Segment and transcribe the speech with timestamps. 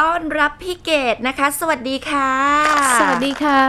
[0.00, 2.30] ต้อนรับพี่เกดนะคะ สวัสดีค่ะ
[3.00, 3.62] สวัสดีค่ะ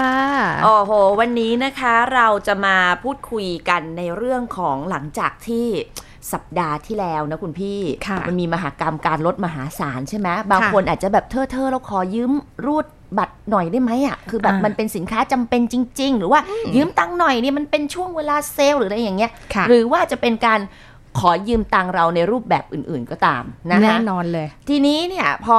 [0.63, 5.67] โอ้โห วันนี้นะคะเราจะมาพูดคุยกันในเรื่องของหลังจากที่
[6.33, 12.31] สัปดาห์ที่แล้วนะคุณพี่ค่ะมันมีมหากรรมการลดมหาศาลใช่ไหมบางค่ะคนอาจจะแบบเธอเธอเราขอยืม
[12.65, 12.85] รูด
[13.17, 16.41] บัตรหน่อยได้ไหมอะคือแบบอ่ามัมันเป็นสินค้าจำเป็นจริง ๆ หรือว่า
[16.75, 20.59] ยืมตังค์หน่อยเนี่ยมันเป็นช่วงเวลาเซลล์หรืออะไรอย่างเงี้ยค่ะหรือว่าจะเป็นการ
[21.19, 25.57] ขอยืมตังค์เราในรูปแบบอื่นๆก็ตามนะคะแน่นอนเลย ทีนี้เนี่ยพอ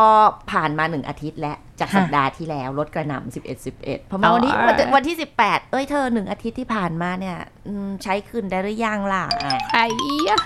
[0.50, 7.36] ผ่านมาหนึ่งอาทิตย์แล้วจากฮะสัปดาห์ที่แล้วลดกระหน่ำ11 11พอมาอ๋อวันนี้วันวันที่18เอ้ยเธอหนึ่งอาทิตย์ที่ผ่านมาเนี่ย
[7.68, 9.84] อืมใช้คืนได้หรือยังล่ะอะไอ้
[10.28, 10.38] ยะ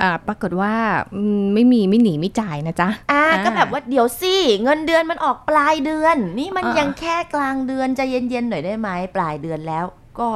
[0.00, 0.74] อ่าปรากฏว่า
[1.14, 9.84] อืมไม่มีไม่หนีไม่จ่ายนะจ๊ะอ่าอ่าก็แบบว่าเดี๋ยวสิเงินเดือนมันออกปลายเดือน นี่มันอ่ายัยังแค่กลางเดือนใจะเย็นๆหน่อยได้ไหมปลายเดือนแล้ว
[10.20, 10.28] ก็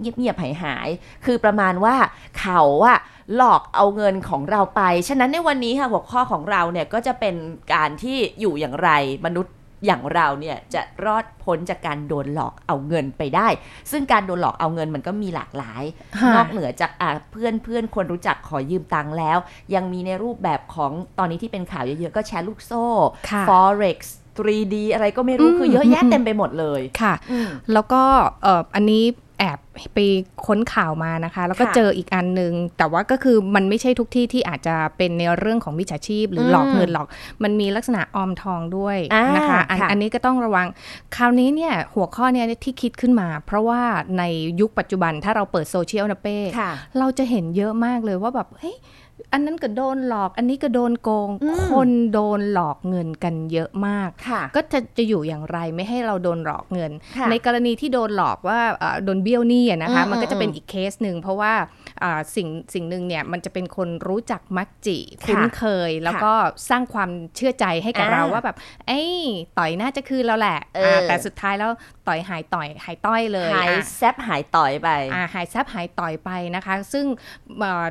[0.00, 1.94] เงียบๆหายหายๆคือประมาณว่า
[2.40, 2.98] เขาอะ
[3.36, 7.34] หลอกเอาเงินของเราไป ฉะนั้นในวันนี้ค่ะหัวข้อของเราเนี่ยก็จะเป็น
[7.74, 8.90] การที่อยู่อย่างไร
[9.26, 9.54] มนุษย์
[9.86, 13.48] อย่างเราเนี่ยจะรอดพ้นจากการโดนหลอกเอาเงินไปได้
[13.90, 15.82] ซึ่งการโดนหลอกเอาเงินมันก็มีหลากหลาย
[16.18, 19.38] ค่ะนอกเหนือจากอะเพื่อนเพื่อนคนรู้จักขอยืมตังค์แล้ว
[19.74, 22.84] ยังมีในรูปแบบของตอนนี้ที่เป็นข่าวเยอะๆ ก็แชร์ลูกโซ่
[23.30, 23.98] ค่ะ forex
[24.38, 28.02] 3D อะไรก็ไม่รู้อืมคือเยอะแยะเต็มไปหมดเลยค่ะอืมแล้วก็
[28.42, 29.04] เอ่ออันนี้
[29.38, 29.58] แอบ
[29.94, 29.98] ไป
[30.46, 37.06] ค้นข่าวมานะคะ แล้วก็ค่ะเจออีกอันหนึ่งแต่ว่าก็คือมันไม่ใช่ทุกที่ที่อาจจะเป็นในเรื่องของมิจฉาชีพ หรืออมหลอกเงินหลอก
[37.42, 40.66] มันมีลักษณะออมทองด้วยอ่านนะคะอันค่ะอันนี้ก็ต้องระวัง
[41.16, 43.82] คราวนี้เนี่ยหัวข้อเนี่ยที่คิดขึ้นมา เพราะว่า
[44.18, 44.22] ใน
[44.60, 48.76] ยุคปัจจุบันถ้าเราเปิดโซเชียลนะเป้ค่ะเราจะเห็นเยอะมากเลยว่าแบบเฮ้ย
[49.32, 61.52] อันนั้นก็โดนหลอก อันนี้ก็โดนโกงอืมคนโดนหลอกเงินกันเยอะมากค่ะก็จะจะอยู่อย่างไรไม่ให้เราโดนหลอกเงินค่ะในกรณีที่โดนหลอกว่าเอ่อโดนเบี้ยวหนี้อะนะคะอืมมันก็จะเป็นอืมอีกเคสหนึ่งเพราะว่า
[62.02, 66.32] อ่าสิ่งสิ่งหนึ่งเนี่ยมันจะเป็นคนรู้จักมักจิคุ้นเคย แล้วก็
[66.70, 68.56] สร้างความเชื่อใจให้กับอ่าเราว่าแบบ
[68.86, 69.12] เอ้ย
[69.58, 71.70] ต่อยน่าจะคืนเราแหละเอออ่าแต่สุดท้ายแล้ว
[72.06, 77.06] ต่อยหายต่อยหายต้อยเลยหายอะแซบหายต่อยไปอ่าหายแซบหายต่อยไปนะคะ ซึ่ง
[77.60, 77.86] เอ่อ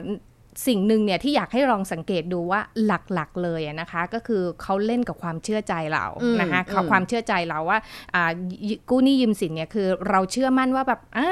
[0.67, 7.79] สิ่งหนึ่งเนี่ยที่อยากให้ลองสังเกตดูว่าหลักๆเลยอะนะคะ ก็คือเขาเล่นกับความเชื่อใจเราอืมนะคะอืมเขาความเชื่อใจเราว่า
[8.15, 8.31] อ่า
[8.89, 11.31] กู้หนี้ยืมสินเนี่ยคือเราเชื่อมั่นว่าแบบอ่า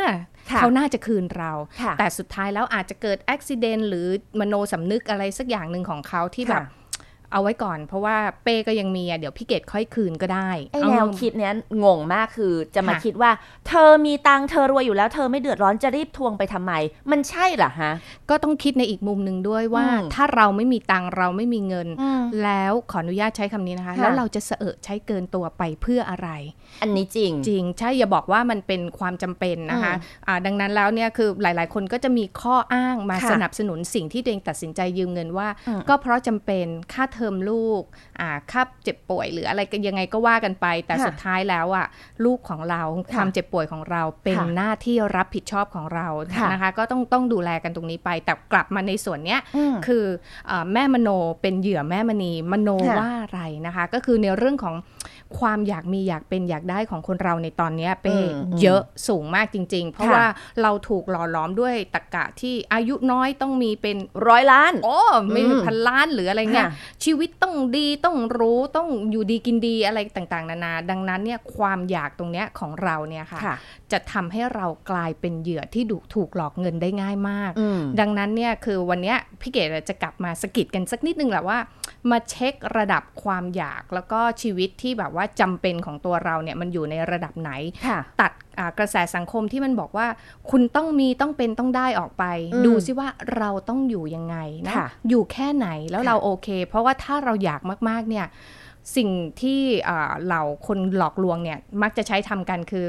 [0.52, 1.52] ค่ะเขาน่าจะคืนเรา
[1.82, 4.08] ค่ะแต่สุดท้ายแล้วอาจจะเกิดอุบิเหตุหรือ
[4.40, 6.80] มโนสำนึกอะไรสักอย่างหนึ่งของเขาที่แบบค่ะ
[7.32, 11.54] เอาไว้ก่อน เพราะว่าเป้ก็ยังมีอะเดี๋ยวพี่เกดค่อยคืนก็ได้ไอเอาแนวคิดเนี้ย
[11.84, 13.32] งงมากคือจะมาค่ะคิดว่า
[13.68, 16.74] เธอมีตังค์เธอรวยอยู่แล้ว เธอไม่เดือดร้อนจะรีบทวงไปทำไม
[17.12, 17.94] มันใช่เหรอฮะ
[18.30, 26.30] ก็ต้องคิดในอีกมุมหนึ่งด้วยว่าอืมถ้าเราไม่มีตังค์เราไม่มีเงินอืมแล้วขออนุญาตใช้คำนี้นะคะค่ะแล้วเราจะเสอะใช้เกินตัวไปเพื่ออะไร
[26.82, 37.84] อันนี้จริงจริงใช่อย่าบอกว่ามันเป็นความจำเป็นนะคะอืมอ่าดังนั้นแล้วเนี่ยคือหลาย ๆ คนก็จะมีข้ออ้างมาค่ะสนับสนุนสิ่งที่ตัวเองตัดสินใจยืมเงินว่าอืมก็เพราะจำเป็นค่าเทอมลูก
[38.20, 41.86] อ่าค่าเจ็บป่วยหรืออะไรก็ยังไงก็ว่ากันไป แต่ค่ะสุดท้ายแล้วอะ
[42.26, 50.06] ลูกของเราค่ะความเจ็บป่วยของเราเป็นค่ะหน้าที่รับผิดชอบของเราค่ะนะคะ ก็ต้องต้องดูแลกันตรงนี้ไป แต่กลับมาในส่วนเนี้ยอืมคือ
[50.48, 51.10] เออแม่มโน
[51.42, 54.76] เป็นเหยื่อแม่มณีมโนค่ะว่าอะไรนะคะ ก็คือในเรื่องของ
[55.40, 58.30] ความอยากมีอยากเป็นอยากได้ของคนเราในตอนเนี้ยเป้อืม
[58.62, 60.26] เยอะสูงมากจริง ๆ เพราะค่ะว่า
[60.62, 63.98] เราถูกหล่อหลอมด้วยตรกกะที่อายุน้อยต้องมีเป็น
[64.28, 64.98] ร้อยล้าน โอ้
[65.32, 73.56] ไม่อืมพันล้านหรืออะไรเงี้ยค่ะชีวิตต้องดีต้องรู้ต้องอยู่ดีกินดีอะไรต่างๆ นานา ดังนั้นเนี่ยความอยากตรงเนี้ยของเราเนี่ยค่ะค่ะ
[73.92, 81.60] จะทำให้เรากลายเป็นเหยื่อที่ดุถูกหลอกเงินได้ง่ายมากอืมดังนั้นเนี่ยคือวันเนี้ยพี่เกดจะกลับมาสะกิดกันสักนิดนึงแหละว่า
[82.10, 87.52] มาเช็คระดับความอยาก แล้วก็ชีวิตที่แบบว่าจำเป็นของตัวเราเนี่ยมันอยู่ในระดับไหน
[87.88, 90.08] ค่ะตัดอ่ากระแสสังคมที่มันบอกว่า
[90.50, 93.08] คุณต้องมีต้องเป็นต้องได้ออกไปอืมดูซิว่า
[93.38, 98.26] เราต้องอยู่ยังไงนะค่ะอยู่แค่ไหนแล้วค่ะเราโอเค เพราะว่าถ้าเราอยากมากๆเนี่ย
[98.96, 99.10] สิ่ง
[99.42, 102.86] ที่อ่าเหล่าคนหลอกลวงเนี่ยมักจะใช้ทำกันคือ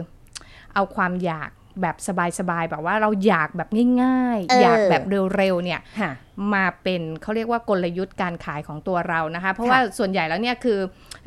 [0.75, 1.97] เอาความอยาก แบบ
[2.39, 3.69] สบายๆแบบว่าเราอยากแบบ
[4.03, 5.03] ง่ายเออๆออยากแบบ
[5.37, 6.13] เร็วๆเนี่ยค่ะ
[6.55, 10.79] มาเป็นเขาเรียกว่ากลยุทธ์การขายของตัวเรานะคะ เพราะค่ะว่าส่วนใหญ่แล้วเนี่ยคือ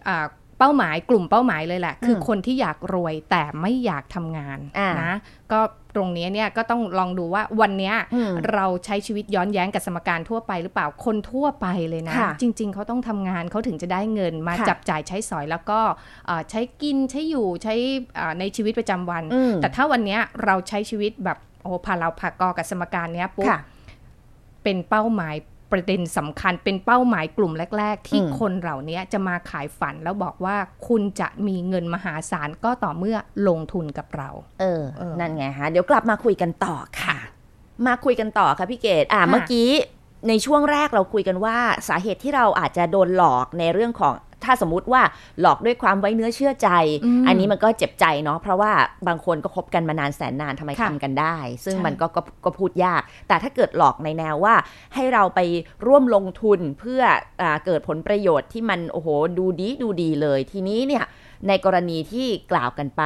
[0.08, 0.26] อา
[0.60, 5.14] เป้าหมายกลุ่มเป้าหมายเลยแหละ คืออมคนที่อยากรวยแต่ไม่อยากทำงานอ่านนะ
[5.52, 5.60] ก็
[5.96, 15.80] ตรงนี้เนี่ยก็ต้องลองดูว่าวันเนี้ยอืมเราใช้ชีวิตย้อนแย้งกับสมการทั่วไปหรือเปล่าคนทั่วไปเลยนะค่ะจริง ๆ เขาต้องทำงานเขาถึงจะได้เงินมาค่ะจับจ่ายใช้สอยแล้วก็
[16.26, 17.76] เอ่อใช้กินใช้อยู่ใช้
[18.20, 23.60] อ่าในชีวิตประจำวันอืมแต่ถ้าวันเนี้ยเราใช้ชีวิตแบบโอ้พาเราผักกอกับสมการเนี้ยปุ๊บค่ะ
[24.64, 25.36] เป็นเป้าหมาย
[25.72, 30.56] ประเด็นสำคัญเป็นเป้าหมายกลุ่มแรก ๆ ที่อืมคนเหล่านี้จะมาขายฝันแล้วบอกว่า
[30.88, 33.18] คุณจะมีเงินมหาศาลก็ต่อเมื่อ
[33.48, 34.30] ลงทุนกับเรา
[34.62, 37.18] เออเออนั่นไงฮะเดี๋ยวกลับมาคุยกันต่อค่ะ
[37.88, 39.70] มาคุยกันต่อค่ะพี่เกดอ่าค่ะเมื่อกี้
[40.30, 41.58] ในช่วงแรกเราคุยกันว่า
[41.88, 44.14] สาเหตุที่เราอาจจะโดนหลอกในเรื่องของ
[44.46, 45.02] ถ้าสมมุติว่า
[45.42, 46.70] หลอกด้วยความไว้เนื้อเชื่อใจ
[47.06, 48.72] อืมอันนี้มันก็เจ็บใจเนาะเพราะว่า
[49.08, 54.56] บางคนก็คบกันมานานแสนนานทำไมค่ะทำกันได้ ซึ่งใช่มันก็ก็ก็พูดยาก แต่ถ้าเกิดหลอกในแนวว่า
[54.96, 55.40] ให้เราไป
[55.88, 57.02] ร่วมลงทุนเพื่อ
[57.42, 59.08] อาเกิดผลประโยชน์ที่มันโอ้โห
[59.38, 61.06] ดูดีดูดีเลยทีนี้เนี่ย
[61.48, 63.04] ในกรณีที่กล่าวกันไป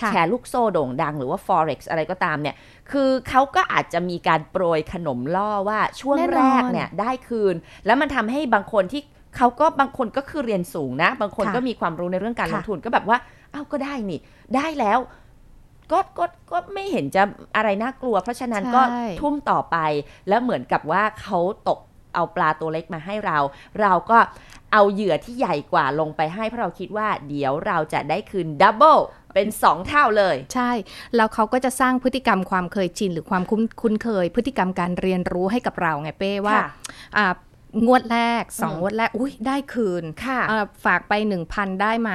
[0.00, 2.54] ค่ะแชร์ลูกโซ่โด่งดังหรือว่า forex อะไรก็ตามเนี่ย
[2.90, 7.54] คือเขาก็อาจจะมีการโปรยขนมล่อว่าช่วงแน่นอนแรกเนี่ยได้คืน
[7.86, 9.02] แล้วมันทำให้บางคนที่
[9.36, 13.18] เขาก็บางคนก็คือเรียนสูงนะ บางคนค่ะก็มีความรู้ในเรื่องการลค่ะงทุนก็แบบว่า
[13.54, 14.20] อ้าวก็ได้นี่
[14.56, 14.98] ได้แล้ว
[15.92, 17.22] ก็ก็ก็ไม่เห็นจะ
[17.56, 19.76] อะไรน่ากลัว เพราะฉะนั้นก็ใช่ทุ่มต่อไป
[20.28, 21.38] แล้วเหมือนกับว่าเขา
[21.68, 21.78] ตก
[22.14, 23.38] เอาปลาตัวเล็กมาให้เรา
[23.80, 24.18] เราก็
[24.72, 28.96] เอาเหยื่อที่ใหญ่กว่าลงไปให้เพราะเราคิดว่า เดี๋ยวเราจะได้คืนดับเบิล
[29.34, 30.70] เป็นสองเท่าเลย ใช่
[31.16, 36.68] แล้วเขาก็จะสร้างพฤติกรรมความเคยชิน หรือความคุ้นคุ้นเคย พฤติกรรมการเรียนรู้ให้กับเราไงเป้ว่าค่ะ
[37.16, 37.26] อ่า
[37.86, 41.12] งวดแรกสองอืมงวดแรก อุ้ยได้คืนค่ะอ่าฝากไป
[41.46, 42.14] 1,000 ได้มา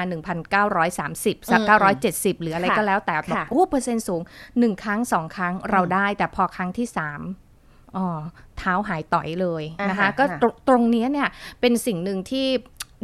[0.55, 1.69] 1,930สักอืม
[2.01, 4.21] 970 หรืออะไรค่ะก็แล้วแต่แบบค่ะโอ้เปอร์เซ็นต์สูง
[4.51, 6.87] 1 ครั้ง 2 ครั้งเราได้ แต่พอครั้งที่
[7.41, 8.05] 3อ๋อ
[8.57, 11.27] เท้าหายต่อยเลยนะคะอ่าฮะก็ค่ะตรงตรงเนี้ยเนี่ย
[11.61, 12.47] เป็นสิ่งหนึ่งที่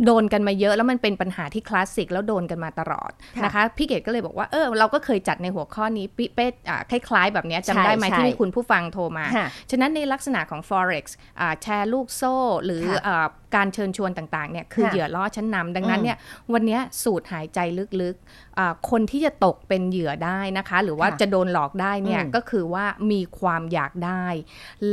[0.05, 11.05] โดนกันมาเยอะแล้วมันเป็นปัญหาที่คลาสสิกแล้วโดนกันมาตลอดค่ะนะคะพี่เกดก็เลยบอกว่าเออเราก็เคยจัดในหัวข้อนี้ปิเป้อ่าคล้ายๆ แบบเนี้ยจำได้ไหมใช่ที่ใช่มีคุณผู้ฟังโทรมาค่ะฉะนั้นในลักษณะของ forex
[11.39, 12.35] อ่าแชร์ลูกโซ่
[12.65, 16.17] หรือค่ะอา การเชิญชวนต่างๆเนี่ยคือค่ะเหยื่อล่อชั้นนำดังนั้นอืมเนี่ย
[16.53, 17.59] วันเนี้ยสูตรหายใจ
[18.01, 24.25] ลึกๆอ่าคนที่จะตกเป็นเหยื่อได้นะคะ หรือว่าค่ะจะโดนหลอกได้เนี่ยอืมก็คือว่ามีความอยากได้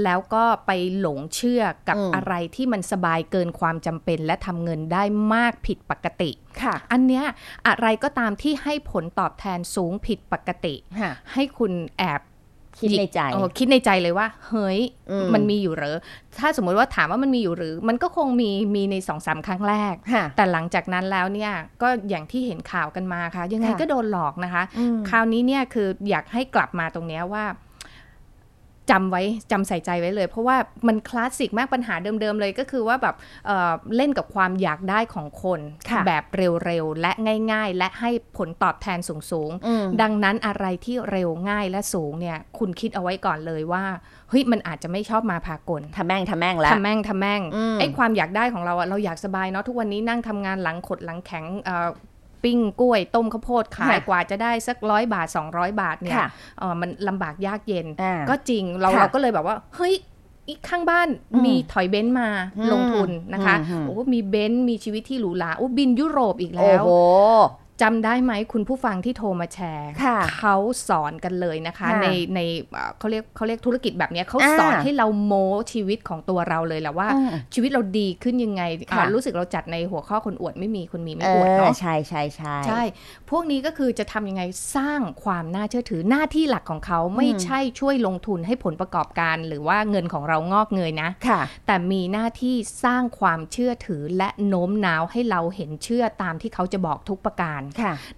[0.03, 5.03] แล้วก็ไปหลงเชื่อกับอืมอะไรที่มันสบายเกินความจำเป็น และทำเงินได้
[5.35, 6.31] มากผิดปกติ
[6.63, 7.25] ค่ะ อันเนี้ย
[7.69, 12.21] อะไรก็ตามที่ให้ผลตอบแทนสูงผิดปกติค่ะให้คุณแอบ
[12.81, 14.79] คิดในใจเออคิดในใจเลยว่า เฮ้ย
[15.11, 15.97] อืมมันมีอยู่เหรอ
[16.39, 27.45] ถ้าสมมติว่าถามว่ามันมีอยู่หรือ มันก็คงมีมีในสองสามครั้งแรกค่ะแต่หลังจากนั้นแล้วเนี่ยก็อย่างที่เห็นข่าวกันมาค่ะ ยังไงค่ะก็โดนหลอกนะคะอืมคราวนี้เนี่ยคืออยากให้กลับมาตรงเนี้ยว่า
[28.91, 29.23] จำไว้
[29.53, 30.57] จำใส่ใจไว้เลย เพราะว่า
[30.87, 33.15] มันคลาสสิกมากปัญหาเดิมๆเลยก็คือว่าแบบ
[33.47, 35.61] เอ่อเล่นกับความอยากได้ของคน
[35.91, 37.13] ค่ะแบบเร็วๆ และ
[37.53, 43.85] ง่าย ๆ และให้ผลตอบแทนสูงๆอืมดังนั้นอะไรที่เร็วง่ายและสูงเนี่ยคุณคิดเอาไว้ก่อนเลยว่า
[44.31, 51.89] เฮ้ยมันอาจจะไม่ชอบมาพากลทำแม่งทำแม่งแล้วทำแม่งทำแม่งอืมไอ้ความอยากได้ของเราอะเราอยากสบายเนาะทุกวันนี้นั่งทำงานหลังขดหลังแข็งเอ่อ
[52.45, 56.29] ปิ้งกล้วยต้มข้าวโพดขายค่ะกว่าจะได้สักร้อยบาท 200 บาทเนี่ยค่ะ
[56.59, 59.95] เอ่อมันลำบากยากเย็นอ่าก็จริงเราค่ะเราก็เลยแบบว่า เฮ้ย
[60.49, 62.29] อีกข้างบ้านอืมมีถอยเบนซ์มา
[62.59, 66.91] อืมลงทุนนะคะอืมโอ้ มีเบนซ์มีชีวิตที่หรูหรา โอ้ บินยุโรปอีกโอ้แล้วโห
[67.83, 70.57] จำได้ไหมคุณผู้ฟังที่โทรมาแชร์ค่ะเขา
[70.89, 72.41] สอนกันเลยนะคะค่ะในใน
[72.73, 78.63] เอ่อเขาเรียกเขาเรียกธุรกิจแบบเนี้ยเขาอ่าสอนให้เราโม้ชีวิตของตัวเราเลยแหละว่าอืมชีวิตเราดีขึ้นยังไง
[78.93, 82.83] ค่ะอ่ารู้สึกเราจัดในหัวข้อคนอวดไม่มีคนมีไม่เออวดอเนาะใช่ใช่ใช่ใช่
[83.31, 84.43] พวกนี้ก็คือจะทำยังไง
[84.77, 97.70] สร้างความน่าเชื่อถือหน้าที่หลักของเขาไม่ใช่ช่วยลงทุนให้ผลประกอบการ หรือว่าเงินของเรางอกเงยนะค่ะแต่มีหน้าที่สร้างความเชื่อถือและโน้มน้าวให้เราเห็นเชื่อตามที่เขาจะบอกทุกประการค่ะ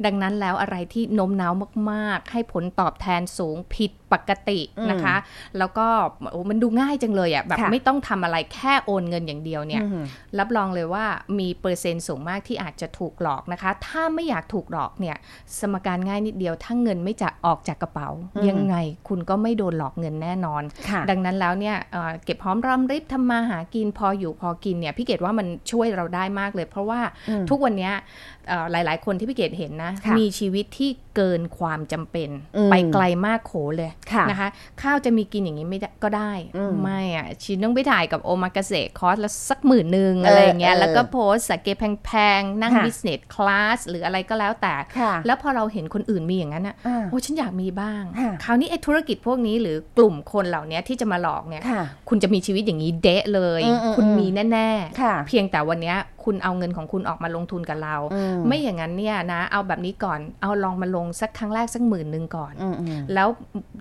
[0.04, 1.52] ดังนั้นแล้วอะไรที่โน้มน้าว
[1.90, 5.16] มาก ๆ ให้ผลตอบแทนสูงผิดปกติอืมนะคะ
[5.58, 5.86] แล้วก็
[6.32, 10.04] โอ้มันดูง่ายจังเลยอะ่ะแบบค่ะไม่ต้องทำอะไรแค่โอนเงินอย่างเดียวเนี่ยอืม
[10.38, 11.04] รับรองเลยว่า
[11.38, 15.16] มีเปอร์เซ็นต์สูงมากที่อาจจะถูกหลอกนะคะ ถ้าไม่อยากถูกหลอกเนี่ย
[15.60, 18.76] สมการง่ายนิดเดียวถ้าเงินไม่จะออกจากกระเป๋าอืมยังไง
[19.08, 27.92] คุณก็ไม่โดนหลอกเงินแน่นอนค่ะดังนั้นแล้วเนี่ยเอ่อเก็บหอมรอมริบทำมาหากินพออยู่พอกินเนี่ยพี่เกดว่ามันช่วยเราได้มากเลย เพราะว่าอืมทุกวันเนี้ย
[28.41, 34.48] เอ่อหลาย ๆ คนที่พี่เกดเห็นนะค่ะมีชีวิตที่เกินความจำเป็นอืมไปไกลมากโขเลยค่ะนะคะ
[34.82, 41.68] ข้าวจะมีกินอย่างนี้ไม่ได้ก็ได้อืมไม่อะชินต้องไปถ่ายกับโอมากาเสะคอร์สละสักหมื่นหนึ่งอะไรอย่างเงี้ยเออแล้วก็โพสต์สเก
[42.04, 54.70] แพง ๆ นั่งค่ะบิสเนสคลาสหรืออะไรก็แล้วแต่ค่ะแล้วพอเราเห็นคนอื่นมีอย่างนั้นอะอ่าโอ้ฉันอยากมีบ้างค่ะคราวนี้ไอ้ธุรกิจพวกนี้หรือกลุ่มคนเหล่านี้ที่จะมาหลอกเนี่ยค่ะคุณจะมีชีวิตอย่างนี้เดะเลยอืมอืมคุณอืมมีแน่
[55.00, 63.28] ค่ะๆเพียงแต่วันเนี้ยคุณเอาเงินของคุณออกมาลงทุนกับเราอืมไม่อย่างนั้นเนี่ยนะ เอาแบบนี้ก่อนเอาลองมาลงสักครั้งแรกสักหมื่นหนึ่งก่อนอืมอืมแล้ว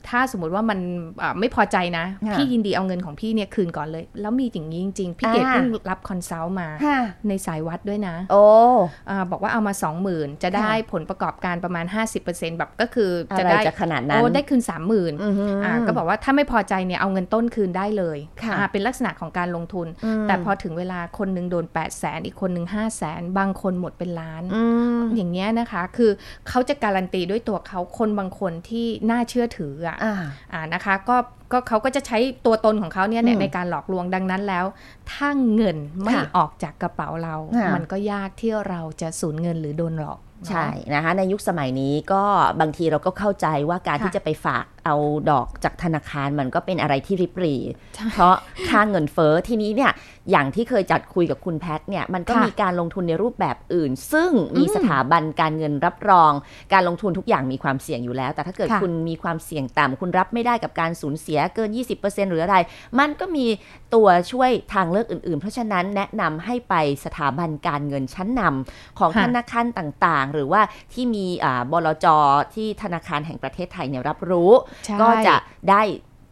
[0.10, 0.80] ถ้าสมมติว่ามัน
[1.22, 8.44] อ่าไม่พอใจนะค่ะพี่ยินดีเอาเงินของพี่เนี่ยคืนก่อนเลย แล้วมีอย่างนี้จริง ๆ พี่เกดอ่าเพิ่งรับคอนซัลท์มาค่ะในสายวัดด้วยนะ โอ้
[9.10, 9.74] อาบอกว่าเอามา
[10.08, 11.86] 20,000จะได้ค่ะผลประกอบการประมาณ
[12.22, 19.88] 50%แบบก็คืออะจะไรได้จะขนาดนั้นโอ้ได้คืน30,000อือหือออ่าก็บอกว่าถ้าไม่พอใจเนี่ยเอาเงินต้นคืนได้เลยค่ะอ่าเป็นลักษณะของการลงทุน
[20.22, 24.64] มแต่พอถึงเวลาคนหนึงโดน8 0 0แสนอีกคนหนึ่ง5 0 0แสนบางคนหมดเป็นล้านอื
[25.00, 26.12] มอย่างเงี้ยนะคะคือ
[26.48, 30.16] เขาจะการันตีด้วยตัวเขาคนบางคนที่น่าเชื่อถืออะอ่า
[30.54, 31.18] อ่านะคะก็
[31.52, 34.66] ก็เขาก็จะใช้ตัวตนของเขาเนี่ยในอืมในการหลอกลวงดังนั้นแล้ว
[35.12, 42.24] ถ้าเงินไม่ค่ะออกจากกระเป๋าเราค่ะมันก็ยากที่เราจะสูญเงินหรือโดนหลอกเนอะ ใช่นะคะในยุคสมัยนี้ก็
[42.60, 44.96] บางทีเราก็เข้าใจว่าการค่ะที่จะไปฝากเอา
[45.32, 47.62] ดอกจากธนาคารมันก็เป็นอะไรที่ริบหรี่
[47.96, 48.36] ใช่เพราะ
[48.70, 49.92] ค่าเงินเฟ้อทีนี้เนี่ย
[50.32, 56.32] อย่างที่เคยจัดคุยกับคุณแพทเนี่ยมันก็ค่ะมีการลงทุนในรูปแบบอื่น ซึ่งมีอืมสถาบันการเงินรับรอง
[56.74, 61.70] การลงทุนทุกอย่างมีความเสี่ยงอยู่แล้ว แต่ถ้าเกิดค่ะคุณมีความเสี่ยงต่ำคุณรับไม่ได้กับการสูญเสียเกิน
[62.02, 62.58] 20%หรืออะไร
[63.00, 63.46] มันก็มี
[63.96, 70.62] ตัวช่วยทางเลือกอื่น ๆ เพราะฉะนั้นแนะนำให้ไปสถาบันการเงินชั้นนำของค่ะธนาคารต่างๆหรือว่า
[70.94, 72.08] ที่มีอ่าบลจ
[72.54, 74.52] ที่ธนาคารแห่งประเทศไทยเนี่ยรับรู้
[74.86, 75.36] ใช่ก็จะ
[75.72, 75.84] ได้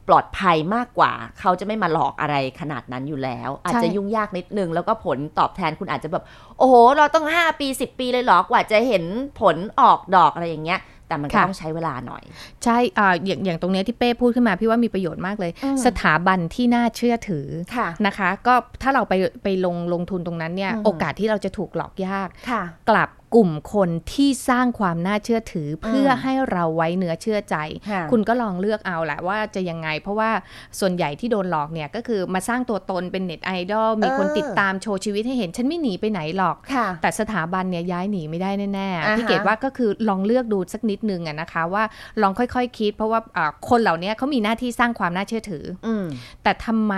[0.07, 6.23] ปลอดภัยมากกว่า เขาจะไม่มาหลอกอะไรขนาดนั้นอยู่แล้ว อาจจะยุ่งยากนิดนึง แล้วก็ผลตอบแทนคุณอาจจะแบบ
[6.57, 9.03] โอ้โห เราต้อง 5 ปี 10 ปีเลยเหรอกว่าจะเห็น
[9.39, 12.23] ผลออกดอกอะไรอย่างเงี้ยแต่มันก็ค่ะต้องใช้เวลาหน่อย
[12.63, 19.13] ใช่อ่าอย่างอย่างตรงเนี้ยที่เป้พูดขึ้นมา พี่ว่ามีประโยชน์มากเลยอืมสถาบันที่น่าเชื่อถือค่ะนะคะ ก็ถ้าเราไป
[19.43, 27.55] ไปลงลงทุนตรงนั้นเนี่ยอืมโอกาสที่เราจะถูกหลอกยากค่ะกลับ กลุ่มคนที่สร้างความน่าเชื่อถือเพื่ออมให้เราไว้เนื้อเชื่อใจ
[27.89, 30.31] ค่ะคุณก็ลองเลือกเอาแหละว่าจะยังไง เพราะว่า
[30.79, 41.83] ส่วนใหญ่ที่โดนหลอกเนี่ยก็คือมาสร้างตัวตนเป็นเน็ตไอดอลมีคนเออติดตามโชว์ชีวิตให้เห็น ฉันไม่หนีไปไหนหรอกค่ะแต่สถาบันเนี่ยย้ายหนีไม่ได้แน่อ่าฮะๆพี่เกดว่าก็คือลองเลือกดูสักนิดนึงอะนะคะว่า
[42.21, 46.05] ลองค่อยๆคิด เพราะว่าอ่าคนเหล่านี้เขามีหน้าที่สร้างความน่าเชื่อถืออืม
[46.43, 46.93] แต่ทำไม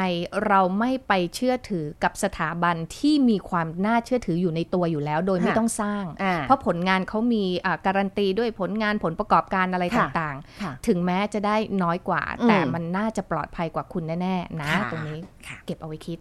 [0.47, 16.19] เราไม่ไปเชื่อถือกับสถาบันที่มีความน่าเชื่อถืออยู่ในตัวอยู่แล้ว โดยไม่ค่ะต้องสร้างอ่าเพราะผลงานเขามีอ่าการันตีด้วยผลงานผลประกอบการอะไรค่ะต่างค่ะๆถึงแม้จะได้น้อยกว่าอืมแต่มันน่าจะปลอดภัยกว่าคุณแน่ๆนะค่ะตรงนี้ค่ะเก็บเอาไว้คิด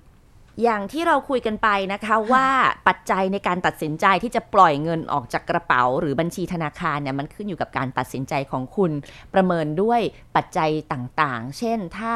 [0.62, 2.47] อย่างที่เราคุยกันไปนะคะว่า
[2.88, 8.92] ปัจจัยในการตัดสินใจที่จะปล่อยเงินออกจากกระเป๋า หรือบัญชีธนาคารเนี่ยมันขึ้นอยู่กับการตัดสินใจของคุณ
[9.35, 10.00] ประเมินด้วย
[10.37, 12.14] ปัจจัยต่างๆ เช่นถ้า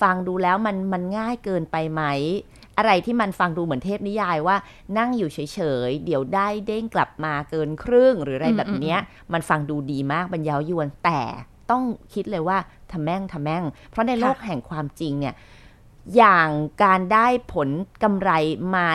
[0.00, 2.02] ฟังดูแล้วมันมันง่ายเกินไปไหม
[2.78, 4.56] อะไรที่มันฟังดูเหมือนเทพนิยายว่า
[4.98, 5.38] นั่งอยู่เฉ
[5.88, 8.98] ยๆ เดี๋ยวได้เด้งกลับมาเกินครึ่งหรืออะไรอืมแบบเนี้ย
[9.32, 11.20] มันฟังดูดีมากบรรเยาวยวนแต่
[11.70, 11.82] ต้อง
[12.14, 12.58] คิดเลยว่า
[12.92, 15.34] ทำแม่งทำแม่ง เพราะในโลกแห่งความจริงเนี่ย
[16.16, 16.48] อย่าง
[16.84, 17.68] การได้ผล
[18.02, 18.30] กำไร
[18.74, 18.86] มา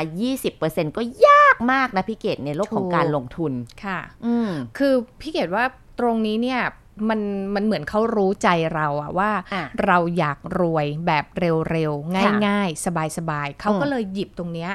[0.46, 3.54] 20%ก็ยากมากนะพี่เกดในโลกของถูกการลงทุน
[3.86, 5.64] ค่ะ อืมคือพี่เกดว่า
[6.00, 6.62] ตรงนี้เนี่ย
[7.10, 7.20] มัน
[7.56, 12.86] มันเหมือนเขารู้ใจเราอะว่าอะเราอยากรวยแบบเร็วๆค่ะง่ายๆ
[13.18, 14.72] สบายๆเขาอืมก็เลยหยิบตรงเนี้ย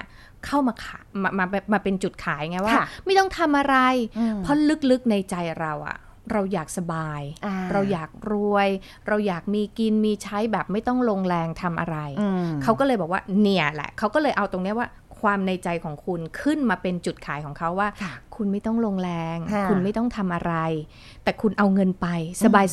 [0.46, 3.76] เข้ามาขายมามามามาเป็นจุดขายไงว่าค่ะไม่ต้องทำอะไร
[4.18, 4.56] อืมเพราะ
[4.90, 5.96] ลึกๆในใจเราอะ
[6.32, 8.68] เราอยากสบายอ่เราอยากรวย
[9.08, 14.88] เราอยากมีกินมีใช้แบบไม่ต้องลงแรงทำอะไรอืมเขาก็เลยบอกว่าเนี่ยแหละ เขาก็เลยเอาตรงเนี้ยว่า
[15.20, 20.54] ความในใจของคุณขึ้นมาเป็นจุดขายของเขาว่าค่ะคุณไม่ต้องลงแรงค่ะคุณไม่ต้องทำอะไร
[21.24, 22.06] แต่คุณเอาเงินไป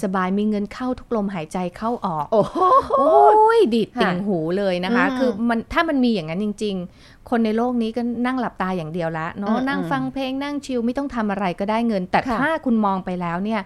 [0.04, 2.58] สบายๆ มีเงินเข้าทุกลมหายใจเข้าออก โอ้โห
[2.98, 13.62] โอ้ยดีดค่ะติ่งหูเลยนะคะอืมคือมันถ้ามันมีอย่างนั้นจริง ๆ คนในโลกนี้ก็นั่งหลับตาอย่างเดียวละเนาะอืมนั่งอืมฟังเพลงนั่งชิลไม่ต้องทำอะไรก็ได้เงิน แต่ค่ะถ้าคุณมองไปแล้วเนี่ย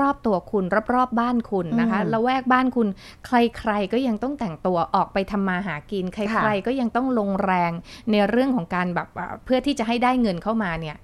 [0.00, 2.88] รอบๆตัวคุณรอบๆบ้านคุณนะคะอืมละแวกบ้านคุณ
[3.26, 7.72] ใครๆก็ยังต้องแต่งตัวออกไปทำมาหากิน ใคค่ะรๆก็ยังต้องลงแรง
[8.10, 10.96] ในเรื่องของการแบบอ่าเพื่อที่จะให้ได้เงินเข้ามาเนี่ย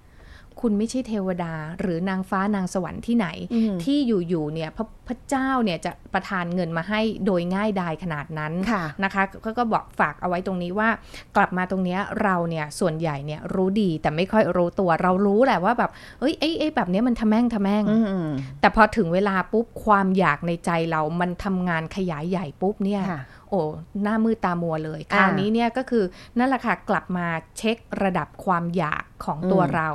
[0.60, 10.88] คุณไม่ใช่เทวดา หรือนางฟ้านางสวรรค์ที่ไหนอืมที่อยู่ๆเนี่ยพระพระเจ้าเนี่ยจะประทานเงินมาให้โดยง่ายดายขนาดนั้นค่ะนะคะก็ก็บอกฝากเอาไว้ตรงนี้ว่า
[11.36, 15.90] กลับมาตรงเนี้ยเราเนี่ยส่วนใหญ่เนี่ยรู้ดีแต่ไม่ค่อยรู้ตัวเรารู้แหละว่าแบบ
[16.20, 18.28] เอ้ยไอ้ไอ้แบบเนี้ยมันทำแม่งทำแม่งอืม
[18.60, 23.62] แต่พอถึงเวลาปุ๊บความอยากในใจเรามันทำงานขยายใหญ่ปุ๊บเนี่ยค่ะ โอ้
[24.02, 26.04] หน้ามืดตามัวเลยคอ่าราวนี้เนี่ยก็คือ
[26.38, 27.26] นั่นแหละค่ะกลับมา
[27.58, 29.88] เช็คระดับความอยากของตัวอืมเรา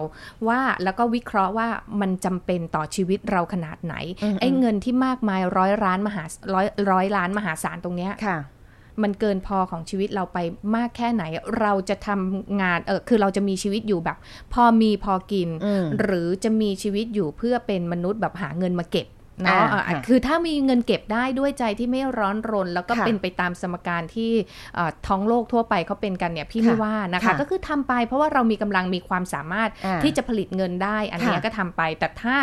[0.47, 1.67] ว่าแล้วก็วิเคราะห์ว่า
[2.01, 8.39] มันจำเป็นต่อชีวิตเราขนาดไหนอืมไอ้เงินที่มากมายร้อยล้านมหาร้อยร้อยล้านมหาศาลตรงเนี้ยค่ะ
[9.03, 10.37] มันเกินพอของชีวิตเราไป
[10.75, 11.23] มากแค่ไหน
[11.59, 14.17] เราจะทำงานเออคือเราจะมีชีวิตอยู่แบบ
[14.53, 19.07] พอมีพอกินอืมหรือจะมีชีวิตอยู่เพื่อเป็นมนุษย์แบบหาเงินมาเก็บ
[19.43, 24.31] เนาะอ่าอะค่ะคือถ้ามีเงินเก็บได้ด้วยใจที่ไม่ร้อนรน แล้วก็ค่ะเป็นไปตามสมการที่
[24.75, 32.37] เอ่อท้องโลกทั่วไปเขาเป็นกันเนี่ยพี่ค่ะไม่ว่านะคะค่ะก็คือทำไปเพราะว่าเรามีกำลังมีความสามารถอ่าที่จะผลิตเงินได้ อันเนี้ยค่ะก็ทำไป แต่ถ้า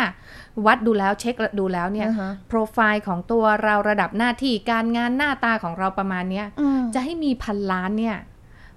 [0.65, 8.17] วัดดูแล้วเช็คดูแล้วเนี่ยอ่าฮะโปรไฟล์ของตัวเราระดับหน้าที่การงานหน้าตาของเราประมาณเนี้ยอืมจะให้มีพันล้านเนี่ย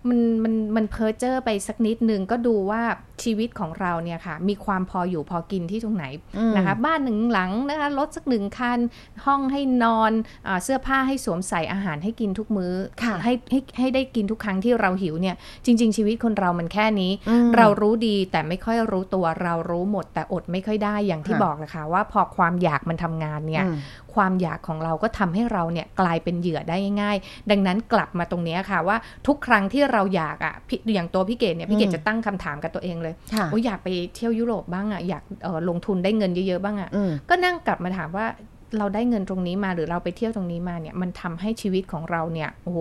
[0.09, 2.83] มันมันมันเพอเจอร์ไปสักนิดนึงก็ดูว่า
[3.25, 6.05] ชีวิตของเราเนี่ยค่ะมีความพออยู่พอกินที่ตรงไหน
[6.39, 8.79] อืมนะคะบ้านหนึ่งหลังนะคะรถสักหนึ่งคัน
[9.27, 10.13] ห้องให้นอน
[10.49, 23.77] อาเสื้อผ้าให้สวมใส่อาหารให้กินทุกมื้อค่ะให้ให้ให้ได้กินทุกครั้งที่เราหิวเนี่ยจริง ๆ ชีวิตคนเรามันแค่นี้อืมเรารู้ดีแต่ไม่ค่อยรู้ตัวเรารู้หมด แต่อดไม่ค่อยได้อย่างที่ค่ะบอกเลยค่ะว่าพอความอยากมันทำงานเนี่ยอืม
[24.15, 28.97] ความอยากของเราก็ทำให้เราเนี่ยกลายเป็นเหยื่อได้ง่าย ๆ ดังนั้นกลับมาตรงเนี้ยค่ะว่า
[29.27, 38.27] ทุกครั้งที่เราอยากอะพี่อย่างตัวพี่เกดเนี่ยพี่เกดอืมจะตั้งคำถามกับตัวเองเลยค่ะโอ้ยอยากไปเที่ยวยุโรปบ้างอะอยากเอ่อลงทุนได้เงินเยอะๆบ้างอะอืมก็นั่งกลับมาถามว่า
[38.79, 42.79] เราได้เงินตรงนี้มาหรือเราไปเที่ยวตรงนี้มาเนี่ยมันทำให้ชีวิตของเราเนี่ยโอ้โห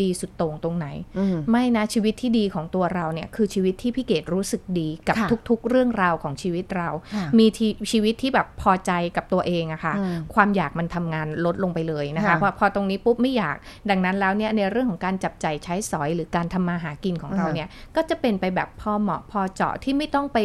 [0.00, 0.86] ดีสุดโต่งตรงไหน
[1.18, 13.56] อืมไม่นะชีวิตที่ดีของตัวเราเนี่ยคือชีวิตที่พี่เกดรู้สึกดีกับค่ะทุก ๆ เรื่องราวของชีวิตเราค่ะมีทีชีวิตที่แบบพอใจกับตัวเองอะค่ะอืมความอยากมันทำงานลดลงไปเลยนะคะค่ะพอพอตรงนี้ปุ๊บไม่อยาก
[13.90, 20.38] ดังนั้นแล้วเนี่ยในเรื่องของการจับใจายใช้สอยหรือการทำมาหากินของเราอือฮะเนี่ยก็จะเป็นไปแบบพอเหมาะพอเจาะที่ไม่ต้องไป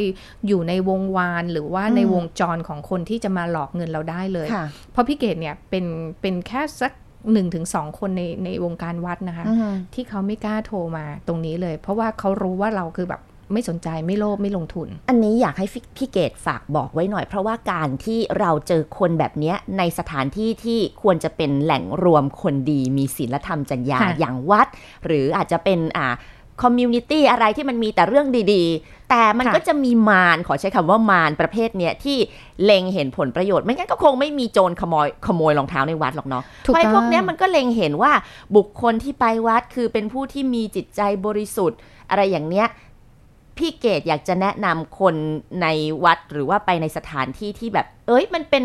[0.48, 5.86] อยู่ในวงวานหรือว่าอืมในวงจรของคนที่จะมาหลอกเงินเราได้เลยค่ะ เพราะพี่เกดเนี่ยเป็น
[6.22, 6.92] เป็นแค่สัก
[7.32, 13.22] หนึ่งถึงสองคนในในวงการวัดนะคะอืมที่เขาไม่กล้าโทรมาตรงนี้เลย เพราะว่าเขารู้ว่าเราคือแบบ
[13.54, 24.68] ไม่สนใจไม่โลภไม่ลงทุน อันนี้อยากให้พี่พี่เกดฝากบอกไว้หน่อย เพราะว่าการที่เราเจอคนแบบเนี้ยในสถานที่ที่ควรจะเป็นแหล่งรวมคนดีมีศีลธรรมจรรยาค่ะอย่างวัด
[25.06, 26.08] หรืออาจจะเป็นอ่า
[26.62, 32.18] community อะไรที่มันมีแต่เรื่องดีๆ แต่มันค่ะก็จะมีมารขอใช้คำว่ามารประเภทเนี้ยที่
[32.64, 38.12] เล็งเห็นผลประโยชน์ ไม่งั้นก็คงไม่มีโจรขโมยขโมยรองเท้าในวัดหรอกเนาะถูกเพราะไอ้ต้องพวกเนี้ยมันก็เล็งเห็นว่า
[38.56, 41.80] บุคคลที่ไปวัดคือเป็นผู้ที่มีจิตใจบริสุทธิ์
[42.10, 42.68] อะไรอย่างเนี้ย
[43.58, 45.16] พี่เกดอยากจะแนะนำคน
[45.62, 45.68] ใน
[46.04, 48.64] วัดหรือว่าไปในสถานที่ที่แบบ เอ้ยมันเป็น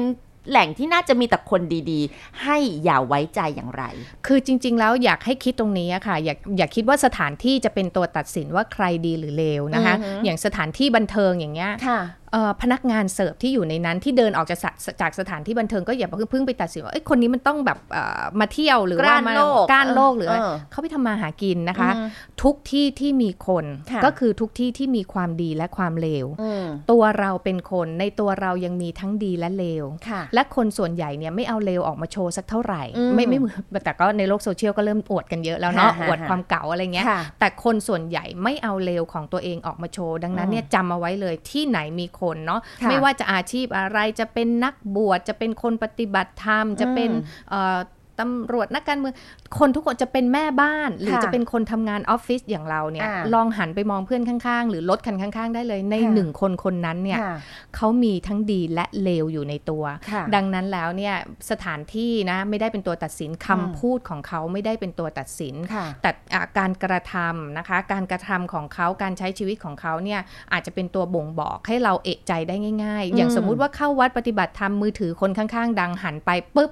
[0.50, 3.84] แหล่งที่น่าจะมีแต่คนดีๆ ให้อย่าไว้ใจอย่างไร
[4.26, 12.17] คือจริง ๆ แล้วอยากให้คิดตรงนี้อะค่ะ อยากอยากคิดว่าสถานที่จะเป็นตัวตัดสินว่าใครดีหรือเลวนะคะอือฮึอย่างสถานที่บันเทิงอย่างเงี้ยค่ะเอ่อ
[12.62, 14.70] พนักงานเสิร์ฟที่อยู่ในนั้นที่เดินออกจากสะ
[15.00, 22.08] จากสถานที่บันเทิงก็อย่าเพิ่งไปตัดสินว่าเอ้ยคนนี้มันต้องแบบเอ่อมาเที่ยวหรือว่ากล้านมาโลกก้านโลกหรืออะไรเออเขาไปทำมาหากินนะคะอืม
[22.42, 47.78] ทุกที่ที่มีคนค่ะก็คือทุกที่ที่มีความดีและความเลวอืมตัวเราเป็นคนในตัวเรายังมีทั้งดีและเลวค่ะและคนส่วนใหญ่เนี่ยไม่เอาเลวออกมาโชว์สักเท่าไหร่อืมไม่ไม่เหมือนแต่ก็ในโลกโซเชียลก็เริ่มอวดกันเยอะแล้วเนาะค่ะอวดความเก่าอะไรเงี้ยค่ะแต่คนส่วนใหญ่ไม่เอาเลวของตัวเองออกมาโชว์ดังนั้นเนี่ยจำเอาไว้เลยที่ไหนมีคนเนาะค่ะไม่ว่าจะอาชีพอะไรจะเป็นนักบวชจะเป็นคนปฏิบัติธรรม จะเป็นอืมเอ่อ
[48.20, 49.14] ตำรวจนักการเมือง
[49.58, 57.36] คนทุกคนจะเป็นแม่บ้าน หรือค่ะจะเป็นคนทำงานออฟฟิศอย่างเราเนี่ยอ่าลองหันไปมองเพื่อนข้างๆ หรือรถคันข้าง ๆ ได้เลยในค่ะหนึ่งคนคนนั้นเนี่ยค่ะ
[57.76, 61.14] เขามีทั้งดีและเลวอยู่ในตัวค่ะดังนั้นแล้วเนี่ย
[61.50, 70.20] สถานที่นะไม่ได้เป็นตัวตัดสินคำพูดของเขาไม่ได้เป็นตัวตัดสินค่ะแต่อะการกระทำนะคะ การกระทำของเขาการใช้ชีวิตของเขาเนี่ย
[70.52, 76.70] อาจจะเป็นตัวบ่งบอกให้เราเอะใจได้ง่าย ๆ อย่างอืมสมมุติว่าเข้าวัดปฏิบัติธรรมมือถือคนข้าง ๆ ดังหันไปปุ๊บ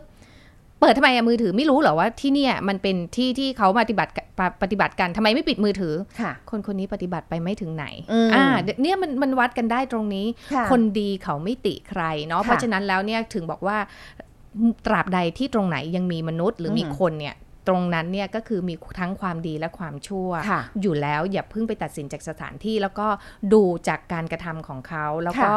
[0.80, 4.24] เปิดทำไมอะมือถือไม่รู้เหรอว่าที่เนี่ยมันเป็นที่ที่เขาปฏิบัติกะ
[4.62, 13.76] ปฏิบัติกันทำไมไม่ปิดมือถือค่ะคนคนนี้ปฏิบัตรไปไม่ถึงไหนอืมอ่าเดี๋ยวเนี่ยมันมันวัดกันได้ตรงนี้ค่ะคนดีเขาไม่ติใครเนาะค่ะเพราะฉะนั้นแล้วเนี่ยถึงบอกว่า
[14.86, 17.34] ตราบใดที่ตรงไหนยังมีมนุษย์หรือมีอืมคนเนี่ย
[17.68, 23.06] ตรงนั้นเนี่ยก็คือมีทั้งความดีและความชั่วค่ะอยู่แล้วอย่าเพิ่งไปตัดสินจากสถานที่ แล้วก็
[23.52, 25.54] ดูจากการกระทำของเขาแล้วก็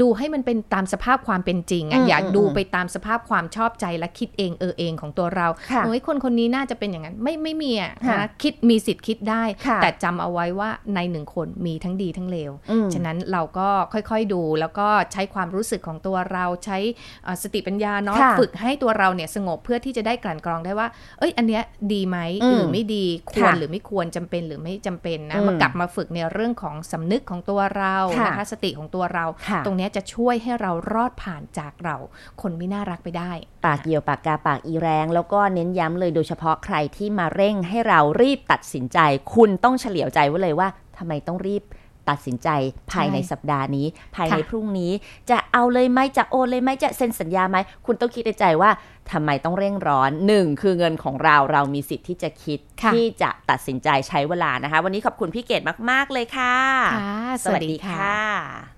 [0.00, 16.78] ดูให้มันเป็นตามสภาพความเป็นจริงอือะมอย่าอืมดูอืมไปตามสภาพความชอบใจและคิดเองเออเองของตัวเราค่ะเฮ้ยคนคนนี้น่าจะเป็นอย่างนั้นไม่ไม่มีอะค่ะนะคิดมีสิทธิ์คิดได้ค่ะแต่จำเอาไว้ว่าในหนึ่งคนมีทั้งดีทั้งเลวอืมฉะนั้นเราก็ค่อยๆดูแล้วก็ใช้ความรู้สึกของตัวเราใช้
[17.24, 31.96] เอ่อสติปัญญาเนาะค่ะฝึกให้ตัวเราเนี่ยสงบเพื่อที่จะได้กลั่นกรองได้ว่า เอ้ยอันเนี้ยดีไหมอืมหรือไม่ดีควรค่ะหรือไม่ควรจำเป็นหรือไม่จำเป็นนะอืมมากลับมาฝึกในเรื่องของสำนึกของตัวเราค่ะนะคะสติของตัวเราค่ะตรงเนี้ยจะช่วยให้เรารอดผ่านจากเรา
[32.42, 33.32] คนไม่น่ารักไปได้
[33.64, 38.98] ปากเหี่ยวปากกาปากอีแรง แล้วก็เน้นย้ำเลยโดยเฉพาะใครที่มาเร่งให้เรารีบตัดสินใจ
[39.34, 40.68] คุณต้องเฉลียวใจไว้เลยว่า
[40.98, 41.62] ทำไมต้องรีบ
[42.10, 42.48] ตัดสินใจ
[42.92, 44.92] ภายในใช่สัปดาห์นี้ ภายในค่ะพรุ่งนี้
[45.30, 48.70] จะเอาเลยไหมจะโอนเลยไหมจะเซ็นสัญญาไหมคุณต้องคิดในใจว่า
[49.12, 56.54] ทำไมต้องเร่งร้อนหนึ่งคือเงินของเราเรามีสิทธิ์ที่จะคิดค่ะที่จะตัดสินใจใช้เวลานะคะ วันนี้ขอบคุณพี่เกดมาก ๆ เลยค่ะ
[56.96, 57.14] ค่ะ
[57.44, 58.75] สวัสดีค่ะ